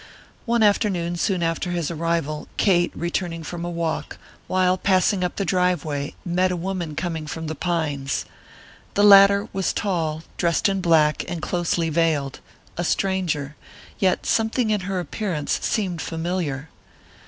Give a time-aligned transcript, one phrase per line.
[0.47, 5.45] One afternoon soon after his arrival Kate, returning from a walk, while passing up the
[5.45, 8.25] driveway met a woman coming from The Pines.
[8.95, 12.39] The latter was tall, dressed in black, and closely veiled,
[12.77, 13.55] a stranger,
[13.99, 16.69] yet something in her appearance seemed familiar.